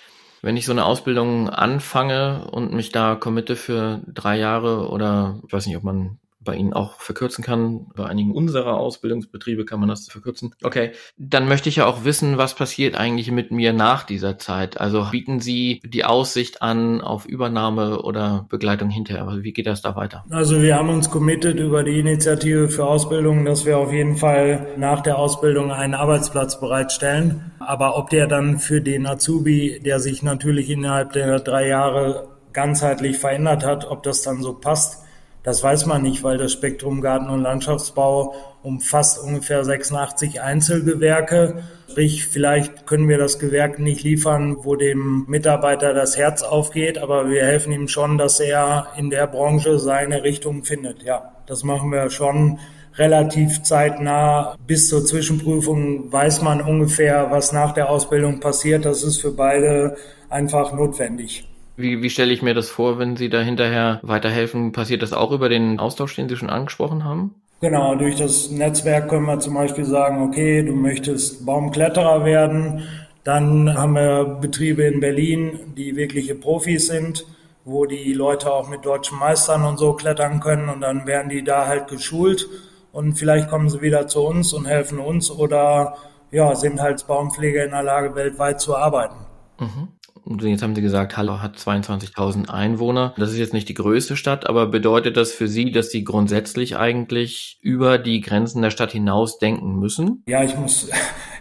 wenn 0.43 0.57
ich 0.57 0.67
so 0.67 0.73
eine 0.73 0.85
Ausbildung 0.85 1.49
anfange 1.49 2.49
und 2.53 2.75
mich 2.75 2.93
da 2.93 3.17
committe 3.17 3.57
für 3.57 4.03
drei 4.07 4.39
Jahre 4.39 4.89
oder 4.91 5.41
ich 5.47 5.53
weiß 5.53 5.67
nicht, 5.67 5.77
ob 5.77 5.83
man 5.83 6.19
bei 6.47 6.55
Ihnen 6.57 6.73
auch 6.73 7.01
verkürzen 7.01 7.45
kann. 7.45 7.89
Bei 7.95 8.07
einigen 8.07 8.33
unserer 8.33 8.79
Ausbildungsbetriebe 8.79 9.67
kann 9.67 9.81
man 9.81 9.91
das 9.91 10.09
verkürzen. 10.09 10.55
Okay, 10.63 10.93
dann 11.19 11.47
möchte 11.47 11.69
ich 11.69 11.77
ja 11.77 11.87
auch 11.87 12.05
wissen, 12.05 12.39
was 12.39 12.55
passiert 12.55 12.97
eigentlich 12.97 13.31
mit 13.31 13.51
mir 13.51 13.75
nach 13.75 14.05
dieser 14.05 14.39
Zeit. 14.39 14.81
Also 14.81 15.09
bieten 15.11 15.41
Sie 15.41 15.83
die 15.85 16.05
Aussicht 16.05 16.63
an 16.63 17.03
auf 17.03 17.27
Übernahme 17.27 18.01
oder 18.01 18.47
Begleitung 18.49 18.89
hinterher? 18.89 19.29
Also 19.29 19.43
wie 19.43 19.53
geht 19.53 19.67
das 19.67 19.83
da 19.83 19.95
weiter? 19.95 20.25
Also 20.31 20.63
wir 20.63 20.77
haben 20.77 20.89
uns 20.89 21.11
committed 21.11 21.59
über 21.59 21.83
die 21.83 21.99
Initiative 21.99 22.71
für 22.71 22.87
Ausbildung, 22.87 23.45
dass 23.45 23.67
wir 23.67 23.77
auf 23.77 23.93
jeden 23.93 24.17
Fall 24.17 24.69
nach 24.79 25.03
der 25.03 25.19
Ausbildung 25.19 25.71
einen 25.73 25.95
Arbeitsplatz 25.95 26.59
bereitstellen. 26.59 27.53
Aber 27.59 27.99
ob 27.99 28.09
der 28.11 28.27
dann 28.27 28.59
für 28.59 28.81
den 28.81 29.07
Azubi, 29.07 29.81
der 29.85 29.99
sich 29.99 30.23
natürlich 30.23 30.71
innerhalb 30.71 31.13
der 31.13 31.41
drei 31.41 31.67
Jahre 31.67 32.29
ganzheitlich 32.53 33.19
verändert 33.19 33.67
hat, 33.67 33.85
ob 33.85 34.03
das 34.03 34.23
dann 34.23 34.41
so 34.41 34.55
passt, 34.55 35.06
das 35.47 35.63
weiß 35.63 35.87
man 35.87 36.03
nicht, 36.03 36.25
weil 36.25 36.39
das 36.39 36.53
Spektrum 36.53 37.01
Garten- 37.01 37.31
und 37.31 37.41
Landschaftsbau 37.41 38.35
umfasst 38.65 39.23
ungefähr 39.23 39.65
86 39.65 40.43
Einzelgewerke. 40.43 41.63
Sprich, 41.89 42.27
vielleicht 42.27 42.85
können 42.85 43.09
wir 43.09 43.17
das 43.17 43.39
Gewerk 43.39 43.79
nicht 43.79 44.03
liefern, 44.03 44.57
wo 44.65 44.75
dem 44.75 45.25
Mitarbeiter 45.29 45.95
das 45.95 46.17
Herz 46.17 46.43
aufgeht, 46.43 46.99
aber 46.99 47.31
wir 47.31 47.45
helfen 47.45 47.73
ihm 47.73 47.87
schon, 47.87 48.19
dass 48.19 48.41
er 48.41 48.89
in 48.97 49.09
der 49.09 49.29
Branche 49.29 49.79
seine 49.79 50.25
Richtung 50.25 50.65
findet. 50.65 51.05
Ja, 51.05 51.37
das 51.47 51.63
machen 51.63 51.93
wir 51.93 52.11
schon 52.11 52.59
relativ 52.97 53.63
zeitnah. 53.63 54.57
Bis 54.67 54.89
zur 54.89 55.07
Zwischenprüfung 55.07 56.11
weiß 56.11 56.43
man 56.43 56.61
ungefähr, 56.61 57.31
was 57.31 57.53
nach 57.53 57.73
der 57.73 57.89
Ausbildung 57.89 58.41
passiert. 58.41 58.85
Das 58.85 59.05
ist 59.05 59.21
für 59.21 59.31
beide 59.31 59.97
einfach 60.29 60.73
notwendig. 60.73 61.47
Wie, 61.77 62.03
wie 62.03 62.11
stelle 62.11 62.33
ich 62.33 62.43
mir 62.43 62.55
das 62.55 62.71
vor, 62.71 62.99
wenn 62.99 63.17
Sie 63.17 63.29
da 63.29 63.41
hinterher 63.41 64.01
weiterhelfen? 64.03 64.73
Passiert 64.73 65.03
das 65.03 65.13
auch 65.13 65.31
über 65.31 65.49
den 65.49 65.79
Austausch, 65.79 66.17
den 66.17 66.29
Sie 66.29 66.37
schon 66.37 66.51
angesprochen 66.51 67.05
haben? 67.05 67.35
Genau, 67.61 67.95
durch 67.95 68.17
das 68.17 68.51
Netzwerk 68.51 69.09
können 69.09 69.27
wir 69.27 69.41
zum 69.41 69.55
Beispiel 69.55 69.85
sagen, 69.85 70.23
okay, 70.23 70.63
du 70.63 70.73
möchtest 70.75 71.47
Baumkletterer 71.47 72.25
werden. 72.25 72.83
Dann 73.25 73.75
haben 73.77 73.95
wir 73.95 74.25
Betriebe 74.41 74.85
in 74.85 75.01
Berlin, 75.01 75.75
die 75.77 75.97
wirkliche 75.97 76.35
Profis 76.35 76.87
sind, 76.87 77.27
wo 77.65 77.87
die 77.87 78.13
Leute 78.13 78.53
auch 78.53 78.69
mit 78.69 78.85
deutschen 78.85 79.19
Meistern 79.19 79.65
und 79.65 79.79
so 79.79 79.95
klettern 79.95 80.41
können 80.41 80.69
und 80.69 80.81
dann 80.83 81.07
werden 81.07 81.29
die 81.29 81.43
da 81.43 81.67
halt 81.67 81.89
geschult 81.89 82.49
und 82.93 83.15
vielleicht 83.15 83.51
kommen 83.51 83.69
sie 83.69 83.83
wieder 83.83 84.07
zu 84.07 84.21
uns 84.21 84.53
und 84.53 84.67
helfen 84.67 85.01
uns 85.01 85.31
oder 85.31 85.97
ja, 86.31 86.55
sind 86.55 86.79
als 86.79 87.05
Baumpfleger 87.05 87.65
in 87.65 87.73
der 87.73 87.83
Lage, 87.83 88.15
weltweit 88.15 88.61
zu 88.61 88.77
arbeiten. 88.77 89.17
Mhm. 89.59 89.89
Jetzt 90.29 90.63
haben 90.63 90.75
Sie 90.75 90.83
gesagt, 90.83 91.17
Halle 91.17 91.41
hat 91.41 91.57
22.000 91.57 92.49
Einwohner. 92.49 93.15
Das 93.17 93.31
ist 93.31 93.39
jetzt 93.39 93.53
nicht 93.53 93.69
die 93.69 93.75
größte 93.75 94.17
Stadt, 94.17 94.49
aber 94.49 94.67
bedeutet 94.67 95.17
das 95.17 95.33
für 95.33 95.47
Sie, 95.47 95.71
dass 95.71 95.91
Sie 95.91 96.03
grundsätzlich 96.03 96.77
eigentlich 96.77 97.59
über 97.63 97.99
die 97.99 98.21
Grenzen 98.21 98.61
der 98.61 98.71
Stadt 98.71 98.91
hinaus 98.91 99.39
denken 99.39 99.79
müssen? 99.79 100.25
Ja, 100.27 100.43
ich 100.43 100.57
muss 100.57 100.91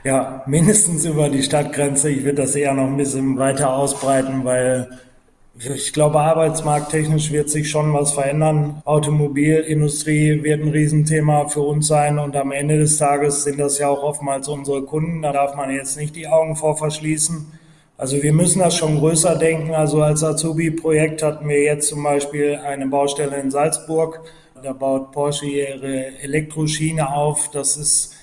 ja 0.04 0.44
mindestens 0.46 1.04
über 1.06 1.30
die 1.30 1.42
Stadtgrenze. 1.42 2.12
Ich 2.12 2.24
würde 2.24 2.44
das 2.44 2.56
eher 2.56 2.74
noch 2.74 2.86
ein 2.86 2.98
bisschen 2.98 3.40
weiter 3.40 3.74
ausbreiten, 3.74 4.46
weil 4.46 4.88
ich 5.58 5.94
glaube, 5.94 6.20
arbeitsmarkttechnisch 6.20 7.32
wird 7.32 7.50
sich 7.50 7.70
schon 7.70 7.94
was 7.94 8.12
verändern. 8.12 8.82
Automobilindustrie 8.86 10.44
wird 10.44 10.62
ein 10.62 10.70
Riesenthema 10.70 11.48
für 11.48 11.62
uns 11.62 11.88
sein 11.88 12.20
und 12.20 12.36
am 12.36 12.52
Ende 12.52 12.78
des 12.78 12.98
Tages 12.98 13.46
sind 13.46 13.58
das 13.60 13.80
ja 13.80 13.88
auch 13.88 14.04
oftmals 14.04 14.48
unsere 14.48 14.84
Kunden. 14.84 15.22
Da 15.22 15.32
darf 15.32 15.56
man 15.56 15.72
jetzt 15.72 15.98
nicht 15.98 16.16
die 16.16 16.28
Augen 16.28 16.56
vor 16.56 16.78
verschließen. 16.78 17.48
Also 17.98 18.22
wir 18.22 18.34
müssen 18.34 18.60
das 18.60 18.76
schon 18.76 19.00
größer 19.00 19.38
denken. 19.38 19.74
Also 19.74 20.02
als 20.02 20.24
Azubi-Projekt 20.24 21.24
hatten 21.24 21.48
wir 21.48 21.64
jetzt 21.64 21.88
zum 21.88 22.04
Beispiel 22.04 22.56
eine 22.56 22.88
Baustelle 22.88 23.38
in 23.38 23.52
Salzburg. 23.52 24.22
Da 24.62 24.74
baut 24.74 25.12
Porsche 25.12 25.46
ihre 25.46 26.18
Elektroschiene 26.22 27.14
auf. 27.14 27.52
Das 27.52 27.78
ist, 27.78 28.14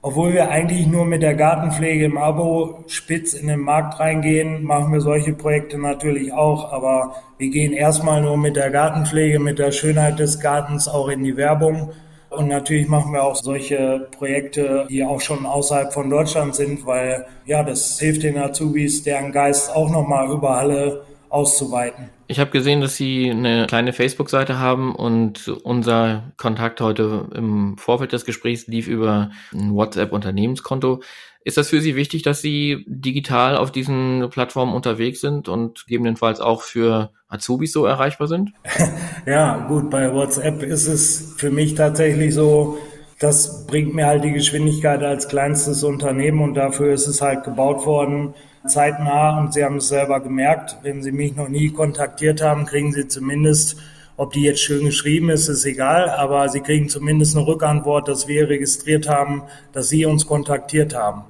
obwohl 0.00 0.32
wir 0.32 0.50
eigentlich 0.50 0.86
nur 0.86 1.04
mit 1.04 1.20
der 1.20 1.34
Gartenpflege 1.34 2.06
im 2.06 2.16
Abo 2.16 2.84
spitz 2.86 3.34
in 3.34 3.48
den 3.48 3.60
Markt 3.60 4.00
reingehen, 4.00 4.64
machen 4.64 4.92
wir 4.92 5.02
solche 5.02 5.34
Projekte 5.34 5.78
natürlich 5.78 6.32
auch. 6.32 6.72
Aber 6.72 7.16
wir 7.36 7.50
gehen 7.50 7.74
erstmal 7.74 8.22
nur 8.22 8.38
mit 8.38 8.56
der 8.56 8.70
Gartenpflege, 8.70 9.38
mit 9.38 9.58
der 9.58 9.72
Schönheit 9.72 10.18
des 10.18 10.40
Gartens 10.40 10.88
auch 10.88 11.08
in 11.08 11.24
die 11.24 11.36
Werbung. 11.36 11.92
Und 12.30 12.46
natürlich 12.46 12.86
machen 12.88 13.12
wir 13.12 13.24
auch 13.24 13.34
solche 13.34 14.08
Projekte, 14.12 14.86
die 14.88 15.04
auch 15.04 15.20
schon 15.20 15.44
außerhalb 15.44 15.92
von 15.92 16.08
Deutschland 16.08 16.54
sind, 16.54 16.86
weil 16.86 17.26
ja, 17.44 17.64
das 17.64 17.98
hilft 17.98 18.22
den 18.22 18.38
Azubis, 18.38 19.02
deren 19.02 19.32
Geist 19.32 19.74
auch 19.74 19.90
nochmal 19.90 20.30
über 20.30 20.56
alle 20.56 21.04
auszuweiten. 21.28 22.08
Ich 22.28 22.38
habe 22.38 22.52
gesehen, 22.52 22.80
dass 22.80 22.96
Sie 22.96 23.28
eine 23.28 23.66
kleine 23.66 23.92
Facebook-Seite 23.92 24.60
haben 24.60 24.94
und 24.94 25.48
unser 25.64 26.32
Kontakt 26.36 26.80
heute 26.80 27.28
im 27.34 27.76
Vorfeld 27.76 28.12
des 28.12 28.24
Gesprächs 28.24 28.68
lief 28.68 28.86
über 28.86 29.30
ein 29.52 29.74
WhatsApp-Unternehmenskonto. 29.74 31.02
Ist 31.42 31.56
das 31.56 31.70
für 31.70 31.80
Sie 31.80 31.96
wichtig, 31.96 32.22
dass 32.22 32.40
Sie 32.40 32.84
digital 32.86 33.56
auf 33.56 33.72
diesen 33.72 34.28
Plattformen 34.30 34.74
unterwegs 34.74 35.20
sind 35.20 35.48
und 35.48 35.86
gegebenenfalls 35.86 36.40
auch 36.40 36.62
für 36.62 37.10
Azubis 37.30 37.72
so 37.72 37.86
erreichbar 37.86 38.28
sind? 38.28 38.52
Ja, 39.26 39.66
gut, 39.68 39.90
bei 39.90 40.12
WhatsApp 40.14 40.62
ist 40.62 40.86
es 40.86 41.34
für 41.36 41.50
mich 41.50 41.74
tatsächlich 41.74 42.34
so, 42.34 42.78
das 43.18 43.66
bringt 43.66 43.94
mir 43.94 44.06
halt 44.06 44.24
die 44.24 44.32
Geschwindigkeit 44.32 45.02
als 45.02 45.28
kleinstes 45.28 45.84
Unternehmen 45.84 46.40
und 46.40 46.54
dafür 46.54 46.94
ist 46.94 47.06
es 47.06 47.20
halt 47.20 47.44
gebaut 47.44 47.84
worden, 47.84 48.34
zeitnah 48.66 49.38
und 49.38 49.52
Sie 49.52 49.62
haben 49.62 49.76
es 49.76 49.88
selber 49.88 50.20
gemerkt, 50.20 50.78
wenn 50.82 51.02
Sie 51.02 51.12
mich 51.12 51.36
noch 51.36 51.48
nie 51.48 51.68
kontaktiert 51.68 52.40
haben, 52.40 52.64
kriegen 52.64 52.92
Sie 52.92 53.08
zumindest 53.08 53.76
ob 54.20 54.34
die 54.34 54.42
jetzt 54.42 54.60
schön 54.60 54.84
geschrieben 54.84 55.30
ist, 55.30 55.48
ist 55.48 55.64
egal, 55.64 56.10
aber 56.10 56.46
Sie 56.50 56.60
kriegen 56.60 56.90
zumindest 56.90 57.34
eine 57.34 57.46
Rückantwort, 57.46 58.06
dass 58.06 58.28
wir 58.28 58.50
registriert 58.50 59.08
haben, 59.08 59.44
dass 59.72 59.88
Sie 59.88 60.04
uns 60.04 60.26
kontaktiert 60.26 60.94
haben. 60.94 61.24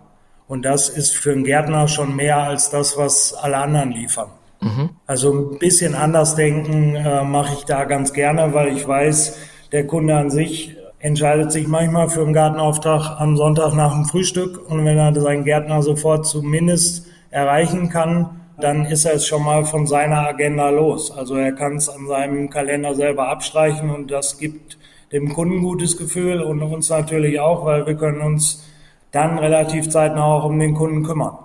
Und 0.49 0.65
das 0.65 0.89
ist 0.89 1.15
für 1.15 1.31
einen 1.31 1.45
Gärtner 1.45 1.87
schon 1.87 2.17
mehr 2.17 2.39
als 2.39 2.71
das, 2.71 2.97
was 2.97 3.33
alle 3.33 3.59
anderen 3.59 3.93
liefern. 3.93 4.31
Mhm. 4.61 4.91
Also 5.07 5.33
ein 5.33 5.59
bisschen 5.59 5.95
anders 5.95 6.35
denken 6.35 6.95
äh, 6.95 7.25
mache 7.25 7.55
ich 7.55 7.65
da 7.65 7.85
ganz 7.85 8.13
gerne, 8.13 8.53
weil 8.53 8.77
ich 8.77 8.87
weiß, 8.87 9.39
der 9.73 9.87
Kunde 9.87 10.17
an 10.17 10.31
sich 10.31 10.77
entscheidet 10.99 11.51
sich 11.51 11.67
manchmal 11.67 12.09
für 12.11 12.23
einen 12.23 12.35
Gartenauftrag 12.35 13.19
am 13.19 13.37
Sonntag 13.37 13.75
nach 13.75 13.95
dem 13.95 14.05
Frühstück 14.05 14.69
und 14.69 14.85
wenn 14.85 14.99
er 14.99 15.19
seinen 15.19 15.45
Gärtner 15.45 15.83
sofort 15.83 16.27
zumindest 16.27 17.07
erreichen 17.31 17.89
kann, 17.89 18.41
dann 18.59 18.85
ist 18.85 19.07
er 19.07 19.15
es 19.15 19.27
schon 19.27 19.43
mal 19.43 19.65
von 19.65 19.87
seiner 19.87 20.29
Agenda 20.29 20.69
los. 20.69 21.11
Also 21.11 21.37
er 21.37 21.53
kann 21.53 21.77
es 21.77 21.89
an 21.89 22.07
seinem 22.07 22.51
Kalender 22.51 22.95
selber 22.95 23.29
abstreichen 23.29 23.89
und 23.89 24.11
das 24.11 24.37
gibt 24.37 24.77
dem 25.13 25.33
Kunden 25.33 25.63
gutes 25.63 25.97
Gefühl 25.97 26.43
und 26.43 26.63
uns 26.63 26.91
natürlich 26.91 27.41
auch, 27.41 27.65
weil 27.65 27.87
wir 27.87 27.95
können 27.95 28.21
uns 28.21 28.65
dann 29.11 29.39
relativ 29.39 29.89
zeitnah 29.89 30.25
auch 30.25 30.45
um 30.45 30.59
den 30.59 30.75
Kunden 30.75 31.03
kümmern. 31.03 31.39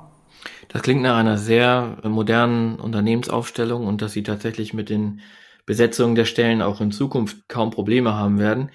Das 0.76 0.82
klingt 0.82 1.04
nach 1.04 1.16
einer 1.16 1.38
sehr 1.38 2.00
modernen 2.04 2.76
Unternehmensaufstellung 2.82 3.88
und 3.88 4.02
dass 4.02 4.12
Sie 4.12 4.24
tatsächlich 4.24 4.74
mit 4.74 4.90
den 4.90 5.22
Besetzungen 5.66 6.16
der 6.16 6.26
Stellen 6.26 6.62
auch 6.62 6.82
in 6.82 6.92
Zukunft 6.92 7.48
kaum 7.48 7.72
Probleme 7.72 8.14
haben 8.16 8.40
werden. 8.40 8.72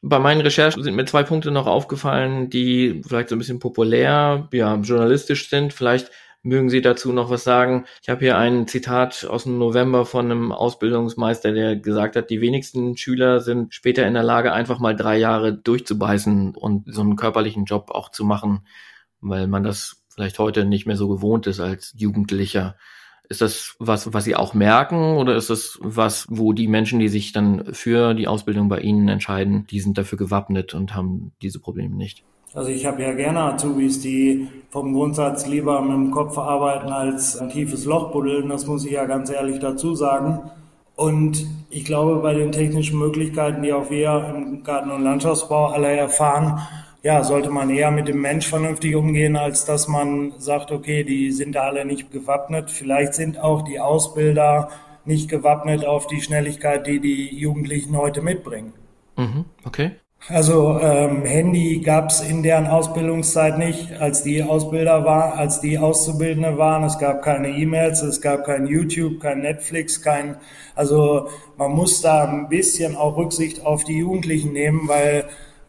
Bei 0.00 0.18
meinen 0.18 0.40
Recherchen 0.40 0.82
sind 0.82 0.96
mir 0.96 1.04
zwei 1.04 1.24
Punkte 1.24 1.50
noch 1.50 1.66
aufgefallen, 1.66 2.48
die 2.48 3.02
vielleicht 3.06 3.28
so 3.28 3.36
ein 3.36 3.38
bisschen 3.38 3.58
populär, 3.58 4.48
ja, 4.50 4.76
journalistisch 4.76 5.50
sind. 5.50 5.74
Vielleicht 5.74 6.10
Mögen 6.44 6.70
Sie 6.70 6.80
dazu 6.80 7.12
noch 7.12 7.30
was 7.30 7.44
sagen? 7.44 7.84
Ich 8.02 8.08
habe 8.08 8.20
hier 8.20 8.36
ein 8.36 8.66
Zitat 8.66 9.26
aus 9.26 9.44
dem 9.44 9.58
November 9.58 10.04
von 10.06 10.28
einem 10.28 10.50
Ausbildungsmeister, 10.50 11.52
der 11.52 11.76
gesagt 11.76 12.16
hat, 12.16 12.30
die 12.30 12.40
wenigsten 12.40 12.96
Schüler 12.96 13.38
sind 13.40 13.74
später 13.74 14.08
in 14.08 14.14
der 14.14 14.24
Lage, 14.24 14.52
einfach 14.52 14.80
mal 14.80 14.96
drei 14.96 15.18
Jahre 15.18 15.52
durchzubeißen 15.52 16.56
und 16.56 16.92
so 16.92 17.02
einen 17.02 17.14
körperlichen 17.14 17.66
Job 17.66 17.90
auch 17.92 18.10
zu 18.10 18.24
machen, 18.24 18.66
weil 19.20 19.46
man 19.46 19.62
das 19.62 20.01
vielleicht 20.14 20.38
heute 20.38 20.64
nicht 20.64 20.86
mehr 20.86 20.96
so 20.96 21.08
gewohnt 21.08 21.46
ist 21.46 21.60
als 21.60 21.94
Jugendlicher. 21.96 22.76
Ist 23.28 23.40
das 23.40 23.76
was, 23.78 24.12
was 24.12 24.24
Sie 24.24 24.36
auch 24.36 24.52
merken 24.52 25.16
oder 25.16 25.36
ist 25.36 25.48
das 25.48 25.78
was, 25.80 26.26
wo 26.28 26.52
die 26.52 26.68
Menschen, 26.68 26.98
die 26.98 27.08
sich 27.08 27.32
dann 27.32 27.72
für 27.72 28.14
die 28.14 28.28
Ausbildung 28.28 28.68
bei 28.68 28.80
Ihnen 28.80 29.08
entscheiden, 29.08 29.66
die 29.70 29.80
sind 29.80 29.96
dafür 29.96 30.18
gewappnet 30.18 30.74
und 30.74 30.94
haben 30.94 31.32
diese 31.40 31.60
Probleme 31.60 31.96
nicht? 31.96 32.24
Also 32.54 32.68
ich 32.68 32.84
habe 32.84 33.00
ja 33.00 33.14
gerne 33.14 33.40
Azubis, 33.40 34.00
die 34.00 34.48
vom 34.68 34.92
Grundsatz 34.92 35.46
lieber 35.46 35.80
mit 35.80 35.92
dem 35.92 36.10
Kopf 36.10 36.36
arbeiten 36.36 36.92
als 36.92 37.38
ein 37.38 37.48
tiefes 37.48 37.86
Loch 37.86 38.12
buddeln. 38.12 38.50
Das 38.50 38.66
muss 38.66 38.84
ich 38.84 38.92
ja 38.92 39.06
ganz 39.06 39.30
ehrlich 39.30 39.58
dazu 39.58 39.94
sagen. 39.94 40.50
Und 40.94 41.46
ich 41.70 41.86
glaube, 41.86 42.16
bei 42.16 42.34
den 42.34 42.52
technischen 42.52 42.98
Möglichkeiten, 42.98 43.62
die 43.62 43.72
auch 43.72 43.88
wir 43.88 44.34
im 44.36 44.62
Garten- 44.62 44.90
und 44.90 45.02
Landschaftsbau 45.02 45.68
alle 45.68 45.88
erfahren, 45.96 46.60
ja, 47.02 47.24
sollte 47.24 47.50
man 47.50 47.70
eher 47.70 47.90
mit 47.90 48.08
dem 48.08 48.20
Mensch 48.20 48.46
vernünftig 48.46 48.94
umgehen, 48.94 49.36
als 49.36 49.64
dass 49.64 49.88
man 49.88 50.34
sagt, 50.38 50.70
okay, 50.70 51.02
die 51.02 51.32
sind 51.32 51.54
da 51.56 51.62
alle 51.62 51.84
nicht 51.84 52.12
gewappnet. 52.12 52.70
Vielleicht 52.70 53.14
sind 53.14 53.38
auch 53.38 53.62
die 53.62 53.80
Ausbilder 53.80 54.68
nicht 55.04 55.28
gewappnet 55.28 55.84
auf 55.84 56.06
die 56.06 56.20
Schnelligkeit, 56.20 56.86
die 56.86 57.00
die 57.00 57.36
Jugendlichen 57.36 57.96
heute 57.96 58.22
mitbringen. 58.22 58.72
Mhm, 59.16 59.44
okay. 59.64 59.92
Also 60.28 60.78
ähm, 60.80 61.24
Handy 61.24 61.80
gab 61.80 62.10
es 62.10 62.20
in 62.20 62.44
deren 62.44 62.68
Ausbildungszeit 62.68 63.58
nicht, 63.58 63.92
als 64.00 64.22
die 64.22 64.40
Ausbilder 64.40 65.04
waren, 65.04 65.36
als 65.36 65.60
die 65.60 65.78
Auszubildende 65.78 66.56
waren. 66.58 66.84
Es 66.84 66.98
gab 67.00 67.22
keine 67.22 67.48
E-Mails, 67.48 68.02
es 68.02 68.20
gab 68.20 68.44
kein 68.44 68.68
YouTube, 68.68 69.20
kein 69.20 69.40
Netflix, 69.40 70.00
kein. 70.00 70.36
Also 70.76 71.28
man 71.56 71.72
muss 71.72 72.00
da 72.02 72.22
ein 72.22 72.48
bisschen 72.48 72.94
auch 72.94 73.16
Rücksicht 73.16 73.66
auf 73.66 73.82
die 73.82 73.98
Jugendlichen 73.98 74.52
nehmen, 74.52 74.86
weil 74.86 75.24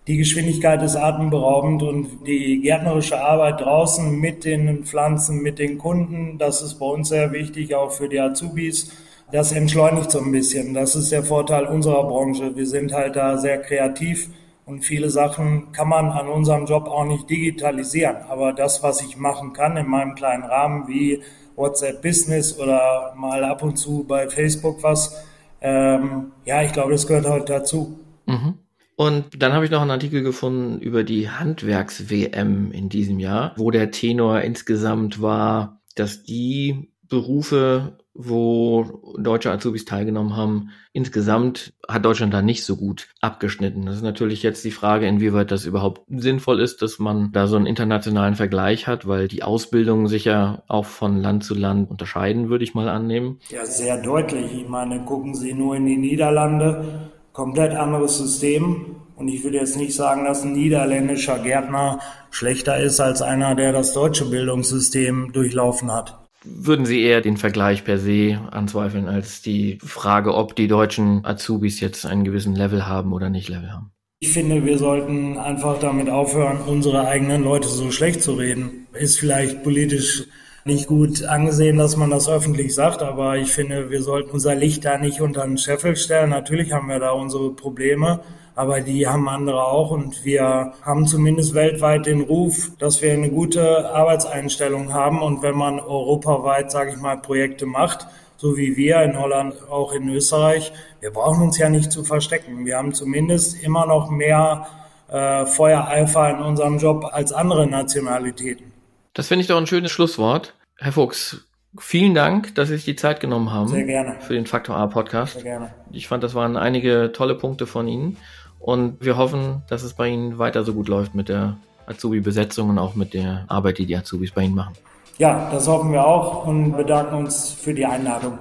die 0.08 0.18
Geschwindigkeit 0.18 0.82
ist 0.82 0.96
atemberaubend 0.96 1.84
und 1.84 2.28
die 2.28 2.62
gärtnerische 2.62 3.22
Arbeit 3.22 3.62
draußen 3.62 4.20
mit 4.20 4.44
den 4.44 4.84
Pflanzen, 4.84 5.42
mit 5.42 5.60
den 5.60 5.78
Kunden, 5.78 6.38
das 6.38 6.62
ist 6.62 6.76
bei 6.76 6.86
uns 6.86 7.10
sehr 7.10 7.32
wichtig, 7.32 7.74
auch 7.76 7.92
für 7.92 8.10
die 8.10 8.20
Azubis 8.20 8.92
das 9.34 9.52
entschleunigt 9.52 10.12
so 10.12 10.20
ein 10.20 10.32
bisschen. 10.32 10.76
Das 10.76 10.96
ist 10.96 11.12
der 11.12 11.24
Vorteil 11.24 11.66
unserer 11.66 12.04
Branche. 12.04 12.56
Wir 12.56 12.68
sind 12.68 12.94
halt 12.94 13.16
da 13.16 13.36
sehr 13.40 13.60
kreativ 13.60 14.30
und 14.68 14.86
viele 14.86 15.10
Sachen 15.10 15.72
kann 15.72 15.90
man 15.90 16.12
an 16.12 16.28
unserem 16.28 16.68
Job 16.68 16.88
auch 16.88 17.04
nicht 17.04 17.28
digitalisieren. 17.32 18.18
Aber 18.30 18.54
das, 18.54 18.84
was 18.84 19.02
ich 19.02 19.18
machen 19.18 19.54
kann 19.54 19.76
in 19.76 19.88
meinem 19.88 20.14
kleinen 20.14 20.44
Rahmen, 20.44 20.88
wie 20.88 21.24
WhatsApp 21.56 22.04
Business 22.04 22.60
oder 22.60 23.16
mal 23.18 23.44
ab 23.44 23.64
und 23.64 23.78
zu 23.78 24.06
bei 24.08 24.30
Facebook 24.30 24.84
was, 24.84 25.26
ähm, 25.62 26.32
ja, 26.46 26.62
ich 26.62 26.72
glaube, 26.72 26.92
das 26.92 27.08
gehört 27.08 27.28
heute 27.28 27.54
dazu. 27.54 27.98
Mhm. 28.28 28.60
Und 28.96 29.42
dann 29.42 29.54
habe 29.54 29.66
ich 29.66 29.72
noch 29.72 29.82
einen 29.82 29.92
Artikel 29.92 30.24
gefunden 30.24 30.80
über 30.80 31.04
die 31.04 31.30
Handwerks-WM 31.30 32.72
in 32.72 32.90
diesem 32.90 33.20
Jahr, 33.20 33.54
wo 33.58 33.72
der 33.72 33.92
Tenor 33.92 34.42
insgesamt 34.42 35.22
war, 35.22 35.82
dass 35.96 36.24
die 36.24 36.92
Berufe 37.08 37.98
wo 38.16 39.16
deutsche 39.18 39.52
Azubis 39.52 39.86
teilgenommen 39.86 40.38
haben. 40.38 40.70
Insgesamt 40.92 41.74
hat 41.88 42.06
Deutschland 42.06 42.34
da 42.34 42.44
nicht 42.44 42.64
so 42.64 42.78
gut 42.78 43.08
abgeschnitten. 43.22 43.86
Das 43.86 43.96
ist 43.96 44.04
natürlich 44.04 44.44
jetzt 44.44 44.64
die 44.64 44.72
Frage, 44.72 45.08
inwieweit 45.08 45.50
das 45.50 45.66
überhaupt 45.66 46.02
sinnvoll 46.08 46.62
ist, 46.62 46.84
dass 46.84 47.00
man 47.00 47.32
da 47.32 47.48
so 47.48 47.56
einen 47.56 47.66
internationalen 47.66 48.36
Vergleich 48.36 48.88
hat, 48.88 49.08
weil 49.08 49.28
die 49.28 49.42
Ausbildung 49.42 50.08
sich 50.08 50.26
ja 50.26 50.62
auch 50.68 50.86
von 50.86 51.18
Land 51.18 51.44
zu 51.44 51.56
Land 51.56 51.90
unterscheiden, 51.90 52.50
würde 52.50 52.64
ich 52.64 52.76
mal 52.76 52.88
annehmen. 52.88 53.40
Ja, 53.50 53.66
sehr 53.66 54.02
deutlich. 54.02 54.54
Ich 54.54 54.68
meine, 54.68 55.04
gucken 55.06 55.34
Sie 55.34 55.54
nur 55.54 55.76
in 55.76 55.88
die 55.88 55.98
Niederlande, 55.98 57.12
komplett 57.34 57.74
anderes 57.74 58.18
System. 58.18 58.96
Und 59.16 59.28
ich 59.28 59.44
würde 59.44 59.58
jetzt 59.58 59.78
nicht 59.78 59.94
sagen, 59.94 60.24
dass 60.26 60.44
ein 60.44 60.54
niederländischer 60.54 61.40
Gärtner 61.40 62.00
schlechter 62.32 62.80
ist 62.80 63.00
als 63.00 63.22
einer, 63.22 63.56
der 63.56 63.74
das 63.74 63.94
deutsche 63.94 64.26
Bildungssystem 64.26 65.32
durchlaufen 65.34 65.92
hat. 65.92 66.18
Würden 66.46 66.86
Sie 66.86 67.02
eher 67.02 67.22
den 67.22 67.38
Vergleich 67.38 67.86
per 67.86 67.98
se 67.98 68.40
anzweifeln, 68.52 69.08
als 69.08 69.42
die 69.42 69.78
Frage, 69.84 70.34
ob 70.36 70.56
die 70.56 70.68
deutschen 70.68 71.26
Azubis 71.26 71.80
jetzt 71.80 72.06
einen 72.06 72.26
gewissen 72.26 72.56
Level 72.56 72.86
haben 72.86 73.14
oder 73.14 73.30
nicht 73.30 73.50
Level 73.50 73.72
haben? 73.72 73.92
Ich 74.20 74.32
finde, 74.32 74.66
wir 74.66 74.78
sollten 74.78 75.38
einfach 75.38 75.80
damit 75.80 76.10
aufhören, 76.10 76.60
unsere 76.66 77.08
eigenen 77.08 77.44
Leute 77.44 77.68
so 77.68 77.92
schlecht 77.92 78.22
zu 78.22 78.34
reden. 78.34 78.88
Ist 78.94 79.20
vielleicht 79.20 79.64
politisch 79.64 80.26
nicht 80.66 80.88
gut 80.88 81.24
angesehen, 81.26 81.78
dass 81.78 81.98
man 81.98 82.10
das 82.10 82.30
öffentlich 82.30 82.74
sagt, 82.74 83.02
aber 83.02 83.38
ich 83.38 83.52
finde, 83.52 83.90
wir 83.90 84.02
sollten 84.02 84.32
unser 84.32 84.56
Licht 84.56 84.86
da 84.86 84.98
nicht 84.98 85.20
unter 85.20 85.44
den 85.44 85.58
Scheffel 85.58 85.96
stellen. 85.98 86.30
Natürlich 86.30 86.72
haben 86.72 86.88
wir 86.88 87.00
da 87.00 87.12
unsere 87.12 87.52
Probleme, 87.52 88.22
aber 88.56 88.80
die 88.80 89.06
haben 89.06 89.28
andere 89.28 89.66
auch 89.66 89.92
und 89.92 90.24
wir 90.24 90.74
haben 90.82 91.06
zumindest 91.06 91.54
weltweit 91.54 92.06
den 92.06 92.22
Ruf, 92.22 92.72
dass 92.80 93.02
wir 93.02 93.12
eine 93.12 93.30
gute 93.30 93.90
Arbeitseinstellung 93.90 94.94
haben 94.94 95.22
und 95.22 95.42
wenn 95.42 95.56
man 95.56 95.82
europaweit, 95.82 96.72
sage 96.72 96.92
ich 96.92 96.98
mal, 96.98 97.18
Projekte 97.18 97.66
macht, 97.66 98.08
so 98.38 98.56
wie 98.56 98.78
wir 98.78 99.02
in 99.02 99.20
Holland, 99.20 99.56
auch 99.70 99.92
in 99.92 100.08
Österreich, 100.10 100.72
wir 101.02 101.12
brauchen 101.12 101.44
uns 101.44 101.58
ja 101.58 101.68
nicht 101.68 101.92
zu 101.92 102.06
verstecken. 102.06 102.66
Wir 102.66 102.78
haben 102.78 102.94
zumindest 102.94 103.62
immer 103.62 103.86
noch 103.86 104.10
mehr 104.10 104.68
äh, 105.10 105.46
Feuereifer 105.46 106.30
in 106.30 106.42
unserem 106.42 106.78
Job 106.78 107.06
als 107.12 107.34
andere 107.34 107.68
Nationalitäten. 107.68 108.73
Das 109.14 109.28
finde 109.28 109.42
ich 109.42 109.48
doch 109.48 109.58
ein 109.58 109.68
schönes 109.68 109.92
Schlusswort. 109.92 110.56
Herr 110.78 110.92
Fuchs, 110.92 111.46
vielen 111.78 112.16
Dank, 112.16 112.56
dass 112.56 112.70
Sie 112.70 112.76
sich 112.76 112.86
die 112.86 112.96
Zeit 112.96 113.20
genommen 113.20 113.52
haben. 113.52 113.68
Sehr 113.68 113.84
gerne. 113.84 114.16
Für 114.22 114.34
den 114.34 114.48
Faktor 114.48 114.76
A 114.76 114.88
Podcast. 114.88 115.34
Sehr 115.34 115.44
gerne. 115.44 115.74
Ich 115.92 116.08
fand, 116.08 116.24
das 116.24 116.34
waren 116.34 116.58
einige 116.58 117.12
tolle 117.14 117.36
Punkte 117.36 117.68
von 117.68 117.88
Ihnen. 117.88 118.18
Und 118.60 119.06
wir 119.06 119.18
hoffen, 119.18 119.62
dass 119.70 119.84
es 119.84 119.94
bei 119.94 120.08
Ihnen 120.08 120.40
weiter 120.40 120.64
so 120.64 120.74
gut 120.74 120.88
läuft 120.88 121.14
mit 121.14 121.30
der 121.30 121.58
Azubi-Besetzung 121.86 122.70
und 122.70 122.80
auch 122.80 122.96
mit 122.96 123.14
der 123.14 123.46
Arbeit, 123.50 123.78
die 123.78 123.86
die 123.86 123.96
Azubis 123.96 124.32
bei 124.32 124.44
Ihnen 124.44 124.56
machen. 124.56 124.74
Ja, 125.20 125.50
das 125.52 125.68
hoffen 125.68 125.92
wir 125.92 126.04
auch 126.04 126.48
und 126.48 126.76
bedanken 126.76 127.14
uns 127.16 127.52
für 127.52 127.74
die 127.74 127.86
Einladung. 127.86 128.40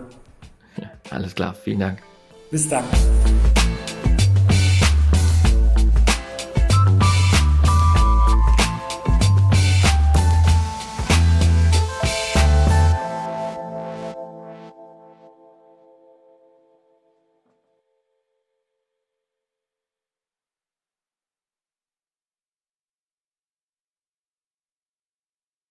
Ja, 0.78 0.90
alles 1.10 1.34
klar, 1.34 1.52
vielen 1.52 1.80
Dank. 1.80 1.98
Bis 2.50 2.68
dann. 2.68 2.84